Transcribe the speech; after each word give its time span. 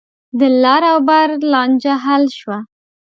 د 0.39 0.41
لر 0.63 0.83
او 0.91 0.99
بر 1.07 1.27
لانجه 1.51 1.93
حل 2.03 2.23
شوه. 2.39 2.57